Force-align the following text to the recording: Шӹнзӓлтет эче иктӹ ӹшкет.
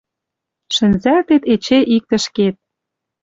Шӹнзӓлтет 0.75 1.43
эче 1.53 1.79
иктӹ 1.95 2.15
ӹшкет. 2.21 2.55